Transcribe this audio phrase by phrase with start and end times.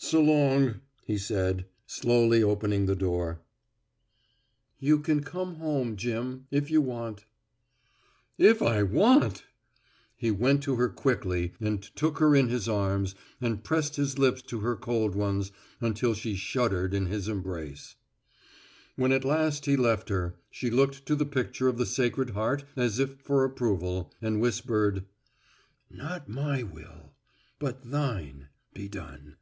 [0.00, 3.40] "S'long," he said, slowly opening the door.
[4.78, 7.26] "You can come home, Jim if you want."
[8.38, 9.42] "If I want!"
[10.16, 14.40] He went to her quickly and took her in his arms and pressed his lips
[14.42, 17.96] to her cold ones until she shuddered in his embrace.
[18.94, 22.64] When at last he left her she looked to the picture of the Sacred Heart
[22.76, 25.04] as if for approval, and whispered,
[25.90, 27.14] "Not my will,
[27.58, 29.34] but Thine, be done."